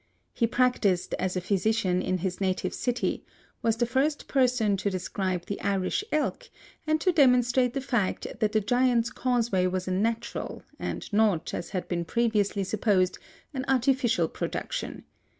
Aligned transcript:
He 0.33 0.47
practised 0.47 1.13
as 1.19 1.37
a 1.37 1.41
physician 1.41 2.01
in 2.01 2.17
his 2.17 2.41
native 2.41 2.73
city, 2.73 3.23
was 3.61 3.77
the 3.77 3.85
first 3.85 4.27
person 4.27 4.75
to 4.77 4.89
describe 4.89 5.45
the 5.45 5.61
Irish 5.61 6.03
Elk 6.11 6.49
and 6.87 6.99
to 7.01 7.11
demonstrate 7.11 7.75
the 7.75 7.81
fact 7.81 8.25
that 8.39 8.51
the 8.51 8.61
Giant's 8.61 9.11
Causeway 9.11 9.67
was 9.67 9.87
a 9.87 9.91
natural 9.91 10.63
and 10.79 11.05
not, 11.13 11.53
as 11.53 11.69
had 11.69 11.87
been 11.87 12.03
previously 12.03 12.63
supposed, 12.63 13.19
an 13.53 13.63
artificial 13.67 14.27
production. 14.27 15.03